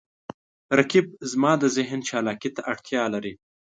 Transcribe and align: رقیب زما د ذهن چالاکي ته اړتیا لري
رقیب 0.79 1.05
زما 1.31 1.51
د 1.59 1.63
ذهن 1.75 1.99
چالاکي 2.09 2.49
ته 2.55 2.61
اړتیا 2.71 3.03
لري 3.13 3.33